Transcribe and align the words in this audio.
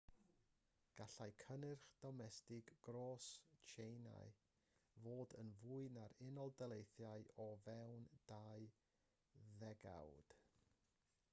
gallai 0.99 1.33
cynnyrch 1.39 1.83
domestig 2.05 2.71
gros 2.87 3.27
tsieina 3.73 4.13
fod 5.01 5.35
yn 5.41 5.51
fwy 5.59 5.85
na'r 5.97 6.15
unol 6.29 6.55
daleithiau 6.61 7.27
o 7.45 7.47
fewn 7.67 8.09
dau 8.33 8.65
ddegawd 9.61 10.35